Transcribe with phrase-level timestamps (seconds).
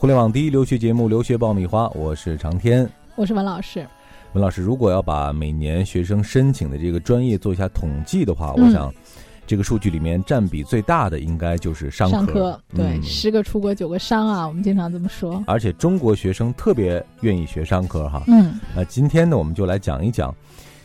[0.00, 3.86] 互联网第一留学节目《留学爆米花》，我是长天，我是文老师。
[4.32, 8.90] 文老师，如果要把每年学生申请的这个专业做一下统计的话，我想
[9.46, 12.58] 这个数据里面占比最大的应该就是商科。
[12.74, 15.44] 对，十个出国九个商啊，我们经常这么说。
[15.46, 18.22] 而且中国学生特别愿意学商科哈。
[18.26, 18.58] 嗯。
[18.74, 20.34] 那今天呢，我们就来讲一讲。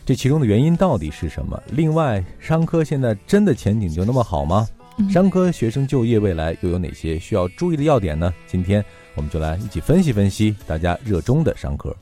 [0.04, 1.58] 这其中的原因到底是什么？
[1.70, 4.68] 另外，商科现在真的前景就那么好吗？
[5.10, 8.32] 商科学生就业未来又有哪些需要注意的要点呢？
[8.46, 8.84] 今天
[9.16, 11.94] 我们就来一起分析分析大家热衷的商科。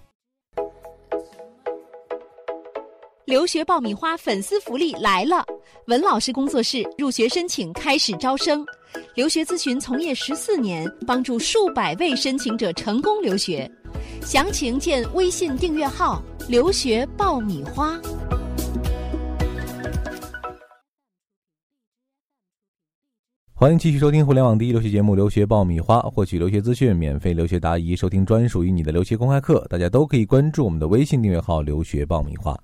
[3.25, 5.43] 留学爆米花粉丝福利来了！
[5.87, 8.65] 文老师工作室入学申请开始招生，
[9.15, 13.71] 留学咨询从业十四年，帮助数百位申请者成功留学。
[14.21, 17.99] 详情见微信订阅号“留学爆米花”。
[23.65, 32.55] 欢迎继续收听互联网第一留学节目《留学爆米花》，获取留学资讯、免费留学答疑、收听专属于你的留学公开课，大家都可以关注我们的微信订阅号“留学爆米花”。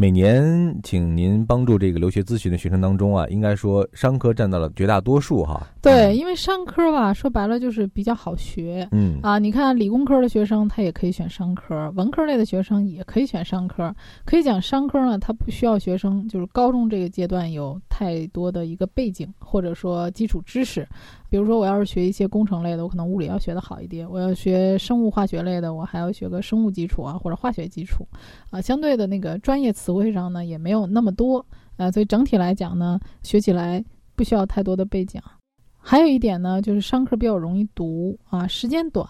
[0.00, 5.60] 每年，请您帮助这个留学咨询的学生当中啊，应该说商科占到了绝大多数哈。
[5.82, 8.88] 对，因为商科吧，说白了就是比较好学。
[8.92, 13.94] 嗯啊，你看理工科的学生他也可以选商科，文科类的学生也可以选商科。
[14.24, 20.88] 可以讲商科呢，它不需要学生就是高中这个阶段有太多的一个背景或者说基础知识。
[21.30, 28.04] 比如说，我要是学一些工程类的，我可能物理要学的好一点；我要学生物化学类的，我还要学个生物基础啊，或者化学基础，
[28.50, 33.82] 啊，相对的那个专业词汇上呢也没有那么多，啊，所以整体来讲呢，学起来
[34.16, 35.22] 不需要太多的背景。
[35.78, 39.06] 还有一点呢，就是商科比较容易读啊，时间短。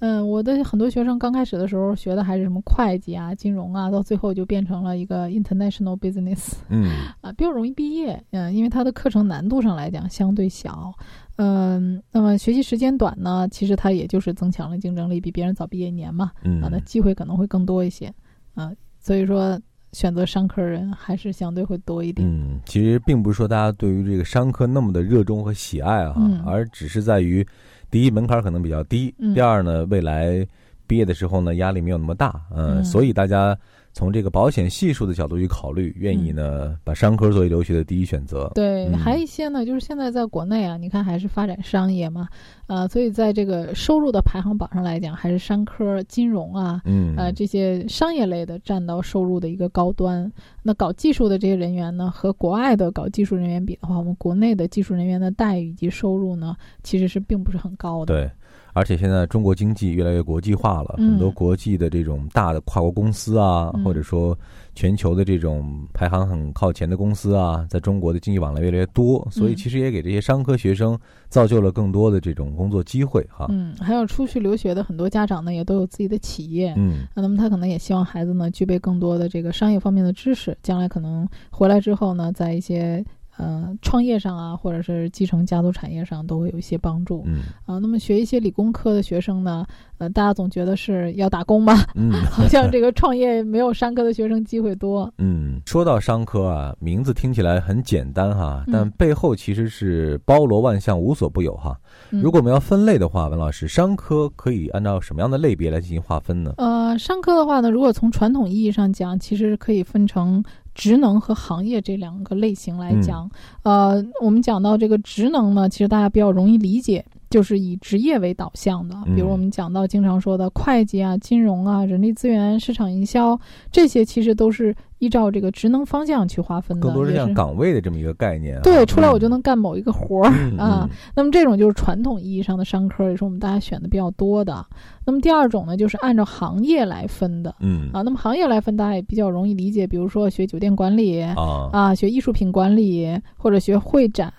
[0.00, 6.90] 嗯，我的很多学生刚开始的时候学的还是什么会计啊、金融啊，到最后就变成了一个 international business，嗯，
[7.22, 10.92] 啊，比较容易毕业，嗯，因为它的课程难度上来讲相对小，
[11.36, 18.12] 嗯，那么学习时间短呢，其实它也就是增强了竞争力，比别人早毕业一年嘛，嗯，啊，那机会可能会更多一些，
[18.54, 18.70] 啊，
[19.00, 19.58] 所以说
[19.92, 22.28] 选择商科人还是相对会多一点。
[22.28, 27.46] 嗯，其实并不是说大家对于这个商科那么的热衷和喜爱啊，而只是在于。
[27.90, 30.46] 第一门槛可能比较低，第二呢，未来
[30.86, 33.56] 毕业的时候呢，压力没有那么大，嗯，所以大家
[33.92, 38.50] 从这个保险系数的角度去考虑，愿意呢把商科作为留学的第一选择。
[38.54, 42.28] 对，还有一些呢，就是现在在国内啊，你看还是发展商业嘛，
[42.66, 50.30] 呃，所以在这个收入的排行榜上来讲，还是商科、金融啊，嗯，呃，这些商业类的占到收入的一个高端。
[50.62, 58.14] 那搞技术的这些人员呢，和国外的搞技术人员比的话，我们国内的技术人员的待遇以及收入呢，其实是并不是很高的。
[58.14, 58.30] 对，
[58.76, 64.38] 而且现在中国经济越来越国际化了，很多国际的这种大的跨国公司啊，或者说
[64.74, 70.98] 全球的这种排行很靠前的公司啊，在中国的经济往来越来越多，所以其实也给这些商科学生
[71.30, 73.46] 造就了更多的这种工作机会哈。
[73.48, 80.54] 嗯，还有出去留学的很多家长呢，也都有自己的企业，嗯，那么他可能也希望孩子呢具备更多的这个商业方面的知识。
[80.62, 83.02] 将来可能回来之后呢，在一些
[83.36, 87.22] 呃创业上啊，或者是继承家族产业上，都会有一些帮助。
[87.26, 89.66] 嗯啊，那么学一些理工科的学生呢，
[89.98, 91.74] 呃，大家总觉得是要打工吧？
[91.94, 95.12] 嗯， 好像这个创业没有商科的学生机会多。
[95.18, 101.78] 嗯，说到商科啊，名字听起来很简单哈，但背后其实是包罗万象，无所不有哈。
[102.10, 106.54] 如果我们要分类的话，文老师，商科可以按照什么样的类别来进行划分呢？
[106.58, 110.42] 呃，商科的话呢，如果从传统意义上讲，其实可以分成
[110.76, 113.28] 职能和行业这两个类型来讲。
[113.64, 117.04] 呃，我们讲到这个职能呢，其实大家比较容易理解。
[117.28, 123.38] 就是以职业为导向的，比如我们讲到经常说的会计啊、金融啊、人力资源、市场营销，
[123.72, 128.60] 这些其实都是依照这个职能方向去划分的，更多是像岗位的这么一个概念。
[128.62, 130.88] 对，出来我就能干某一个活儿啊。
[131.16, 134.64] 那么这种就是传统意义上的商科，也是我们大家选的比较多的。
[135.04, 144.32] 那么第二种呢，就是按照行业来分的，嗯啊，那么行业来分大家也比较容易理解，比如说学酒店管理啊，啊，学艺术品管理或者学会展、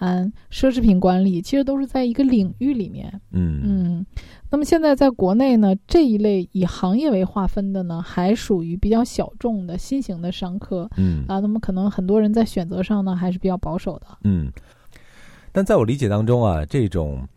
[0.52, 2.78] 奢侈品管理，其实都是在一个领域。
[2.78, 4.06] 里面，嗯嗯，
[4.50, 14.52] 那么现在在国内呢，这一类以行业为划分的呢，还属于比较小众的新型的商科，嗯啊，那么可能很多人在选择上呢，还是比较保守的，嗯。
[15.54, 17.28] 但在我理解当中啊，这种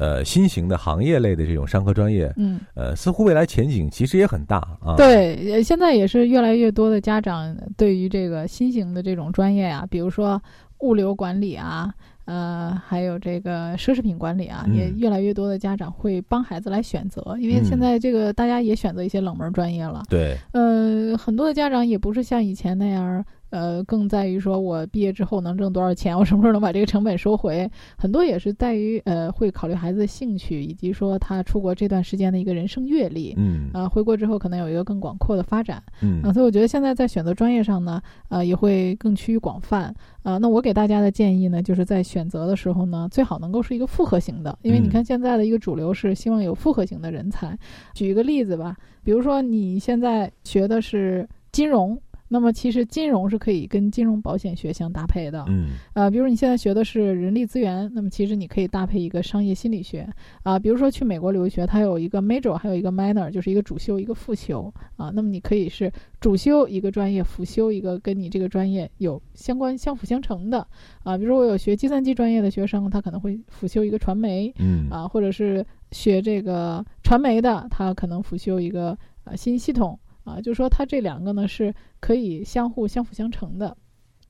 [0.00, 4.96] 呃新型的行业类的这种商科专业，嗯，呃，似乎未来前景其实也很大啊。
[4.96, 10.42] 对，现在也是越来越多的家长对于这个新型的这种专业啊，比如说
[10.80, 11.92] 物流管理啊。
[12.24, 20.02] 呃，还有这个奢侈品管理啊，也越来越多的家长会帮孩子来选择，因为现在这个大家也选择一些冷门专业了。
[20.10, 39.94] 对，呃，很多的家长也不是像以前那样呃，更在于说我毕业之后能挣多少钱，我什么时候能把这个成本收回，很多也是在于呃会考虑孩子的兴趣，以及说他出国这段时间的一个人生阅历，嗯啊、回国之后可能有一个更广阔的发展，嗯啊，所以我觉得现在在选择专业上呢，呃，也会更趋于广泛。
[40.24, 47.58] 呃，那我给大家的建议呢，就是在选择的时候呢，最好能够是一个复合型的，因为你嗯看现在的一个主流是希望有复合型的人才。
[47.94, 51.98] 举一个例子吧，比如说你现在学的是金融。
[52.28, 60.08] 那么其实金融是可以跟金融保险学相搭配的，嗯呃，比如你现在学的是人力资源，那么其实你可以搭配一个商业心理学
[60.42, 65.10] 啊、比如说去美国留学，它有一个 major，还有一个 minor，就是一个主修一个副修啊。
[65.14, 65.90] 那么你可以是
[66.20, 70.66] 主修一个专业，辅修一个跟你这个专业有相关、相辅相成的
[71.02, 71.16] 啊。
[71.16, 79.98] 比如说我有学计算机专业的学生，他可能会辅修一个传媒嗯啊，或者是学这个传媒的，他可能辅修一个呃信息系统
[80.28, 83.76] 啊，就说它这两个呢是可以相互相辅相成的。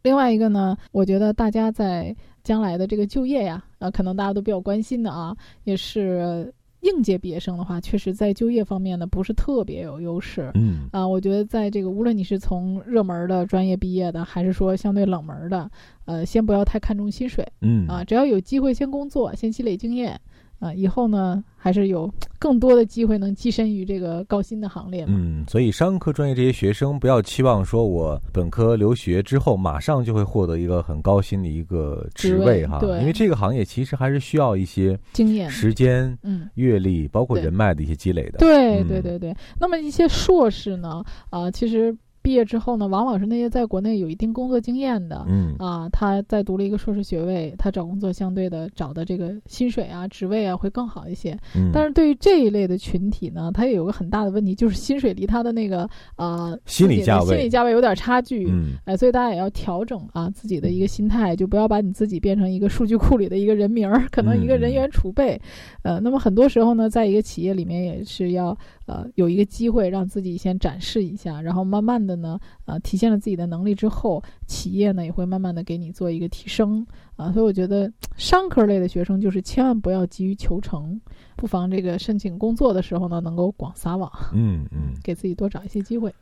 [0.03, 2.15] 另外一个呢，我觉得大家在
[2.45, 6.53] 将来的这个就业呀，啊，可能大家都比较关心的啊，也是
[6.83, 10.53] 应届毕业生的话，确实在就业方面呢不是特别有优势。
[10.55, 15.69] 嗯啊，我觉得在这个无论你是从热门的专业毕业的，还是说相对冷门的，
[16.05, 20.19] 呃，先不要太看重薪水嗯啊，只要有机会先工作，先积累经验，
[20.59, 25.15] 啊，以后呢还是有更多的机会能跻身于这个高薪的行列嘛。
[25.17, 36.49] 嗯，所以商科专业这些学生不要期望说我本科留学之后马上就会获得一个很高薪的一个职职位哈，位对因为这个行业其实还是需要一些经验，时间、嗯。
[36.55, 38.39] 阅历，包括人脉的一些积累的。
[38.39, 41.97] 对嗯对对对，那么一些硕士呢，啊、其实
[42.29, 51.35] 毕业之后呢，往往是那些在国内有一定工作经验的，嗯啊，他在读了一个硕士学位，他找工作相对的找的这个薪水啊、职位啊会更好一些。
[51.57, 58.47] 嗯，但是对于这一类的群体呢，他也有个很大的问题，就是薪水离他的那个呃心理价位心理价位有点差距。
[58.51, 65.41] 嗯哎，所以大家也要调整啊自己的一个心态，就不要把你自己变成一个数据库里的一个人名儿，可能一个人员储备。
[65.81, 68.55] 呃，那么很多时候呢，在一个企业里面也是要
[68.89, 77.31] 呃有一个机会让自己先展示一下，然后慢慢的呢，呃，体现了自己的能力之后，企业呢也会慢慢的给你做一个提升啊。
[77.31, 81.01] 所以我觉得商科类的学生就是千万不要急于求成，
[81.37, 86.13] 不妨这个申请工作的时候呢，能够广撒网，嗯嗯， 给自己多找一些机会。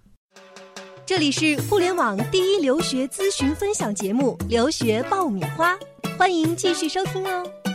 [1.06, 5.72] 这里是互联网第一留学咨询分享节目《留学爆米花》，
[6.18, 7.65] 欢迎继续收听哦。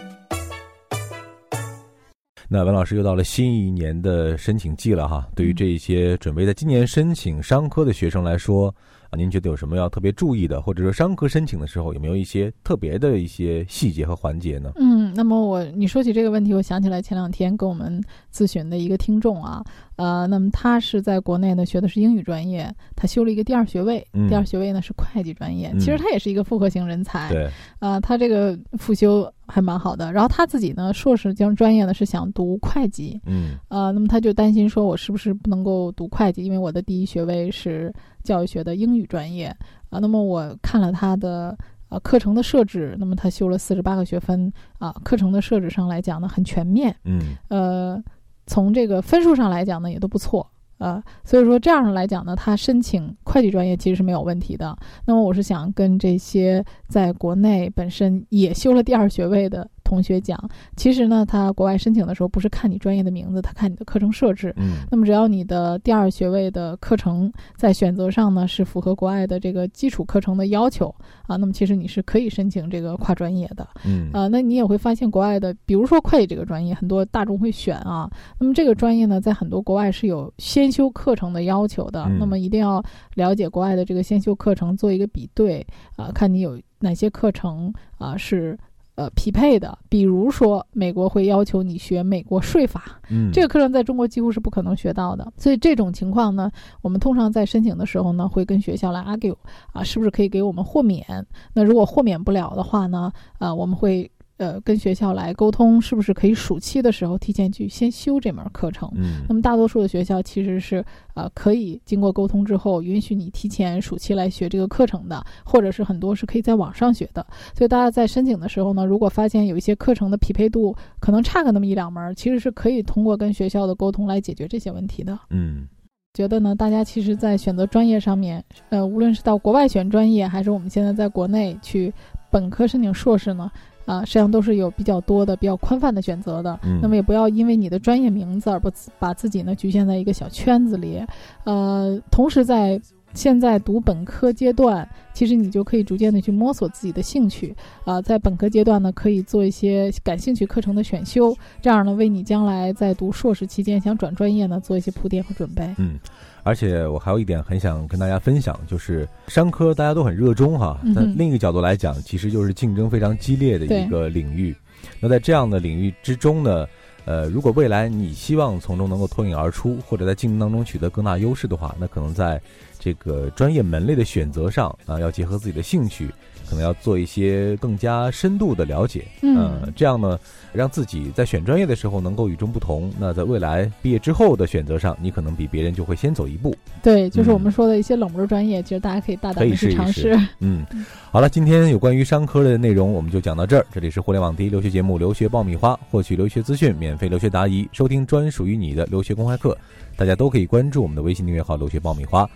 [2.53, 5.25] 那文老师又到了新一年的申请季了哈。
[5.33, 8.68] 对于嗯这一些准备在今年申请商科的学生来说，
[9.09, 14.74] 啊，您觉得有什么要特别注意的，或者说商科申请的时候有没有一些特别的一些细节和环节呢？
[14.75, 18.02] 嗯，那么我你说起这个问题，我想起来前两天跟我们
[18.34, 19.63] 咨询的一个听众啊，
[19.96, 24.28] 呃，那么他是在国内呢学的是英语专业，他修了一个第二学位，嗯。
[24.30, 25.80] 第二学位呢是会计专业，嗯。
[25.80, 27.50] 其实他也是一个复合型人才，对，
[27.80, 30.12] 啊、他这个复修还蛮好的。
[30.12, 33.58] 然后他自己呢，硕士将专业呢是想读会计，嗯。
[33.69, 37.94] 呃，那么他就担心说，我是不是不能够读会计，因为我的第一学位是
[38.24, 39.56] 教育学的英语专业。
[39.90, 41.58] 啊、那么我看了他的
[41.92, 48.04] 呃课程的设置，那么他修了四十八个学分啊、课程的设置上来讲呢很全面，嗯呃，
[48.48, 50.50] 从这个分数上来讲呢也都不错。
[50.80, 54.75] 呃，所以说这样来讲呢，他申请会计专业其实是没有问题的。
[55.06, 60.39] 那么我是想跟这些在国内本身也修了第二学位的同学讲，
[60.77, 64.53] 其实呢，他国外申请的时候不是看你专业的名字，他看你的课程设置。
[64.55, 70.88] 嗯那么只要你的第二学位的课程在选择上呢是符合国外的这个基础课程的要求
[71.27, 73.67] 啊，那么其实你是可以申请这个跨专业的。
[73.86, 78.10] 嗯啊，那你也会发现国外的，比如说会计这个专业，很多大众会选啊。
[78.39, 82.81] 那么这个专业呢，在很多国外是有先修课程的要求的，嗯那么一定要
[83.15, 85.65] 了解国外的这个先修课程，做一个比对
[85.98, 88.57] 啊，看你有哪些课程啊是。
[88.95, 99.36] 呃，匹配的，比如说美国会要求你学美国税法，嗯，这个课程在中国几乎是不可能学到的，所以这种情况呢，我们通常在申请的时候呢，会跟学校来 argue
[99.71, 101.25] 啊，是不是可以给我们豁免？
[101.53, 104.10] 那如果豁免不了的话呢，呃，我们会
[104.41, 108.91] 呃跟学校来沟通，是不是可以暑期的时候提前去先修这门课程？
[108.95, 110.83] 嗯那么大多数的学校其实是
[111.13, 117.24] 呃可以经过沟通之后，允许你提前暑期来学这个课程的，或者是很多是可以在网上学的。
[117.55, 125.17] 所以大家在申请的时候呢，如果发现有一些课程的匹配度可能差个那么一两门儿，其实是可以通过跟学校的沟通来解决这些问题的。
[125.29, 125.67] 嗯
[126.13, 131.93] 觉得呢，大家其实，在选择专业上面，呃，无论是到国外选专业，还是我们现在在国内去
[132.29, 133.50] 本科申请硕士呢，
[133.86, 136.60] 啊、实际上都是有比较多的、比较宽泛的选择的。
[136.64, 141.04] 嗯，那么也不要因为你的专业名字而不把自己呢局限在一个小圈子里。
[141.44, 142.80] 呃，同时在
[143.13, 155.68] 现在读本科阶段，其实你就可以逐渐的去摸索自己的兴趣啊、在本科阶段呢，可以做一些感兴趣课程的选修，这样呢，为你将来在读硕士期间想转专业呢，做一些铺垫和准备。
[155.77, 156.00] 嗯，
[156.44, 164.56] 而且我还有一点很想跟大家分享，就是商科大家都很热衷哈，但另一个角度来讲，其实就是竞争非常激烈的一个领域。
[165.00, 166.65] 那在这样的领域之中呢，
[167.05, 172.39] 呃，如果未来你希望从中能够脱颖而出，或者在竞争当中取得更大优势的话，那可能在
[172.79, 176.10] 这个专业门类的选择上啊、要结合自己的兴趣，
[176.50, 179.05] 可能要做一些更加深度的了解。
[179.22, 180.20] 嗯呃，这样呢，
[180.51, 182.91] 让自己在选专业的时候能够与众不同。
[183.00, 186.55] 那在未来毕业之后的选择上，你可能比别人就会先走一步。
[186.81, 190.20] 对，就是我嗯们说的一些冷门专业，其实大家可以大胆的去尝试。
[190.39, 190.65] 嗯，
[191.12, 193.65] 好了，今天有关于商科的内容我们就讲到这儿。
[193.72, 199.57] 这里是互联网第一留学节目《留学爆米花》，获取留学资讯，免费留学答疑，收听专属于你的留学公开课，
[199.95, 202.29] 大家都可以关注我们的微信订阅号“留学爆米花”。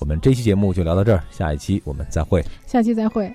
[0.00, 2.44] 我们这期节目就聊到这儿，下一期我们再会。
[2.66, 3.30] 下期再会。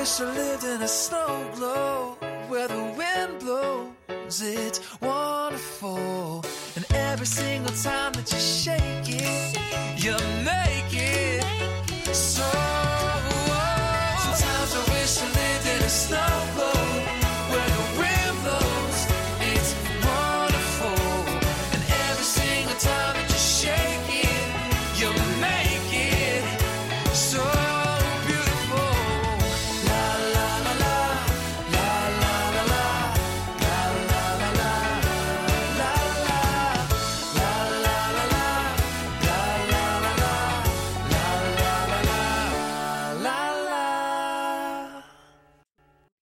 [0.00, 2.16] Wish I lived in a snow globe
[2.48, 4.40] where the wind blows.
[4.40, 6.42] It's wonderful,
[6.74, 9.58] and every single time that you shake it,
[10.02, 10.79] you make